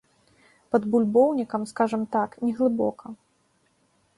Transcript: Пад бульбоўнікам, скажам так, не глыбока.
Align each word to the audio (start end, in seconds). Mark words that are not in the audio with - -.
Пад 0.75 0.87
бульбоўнікам, 0.95 1.61
скажам 1.73 2.01
так, 2.15 2.29
не 2.47 2.51
глыбока. 2.61 3.05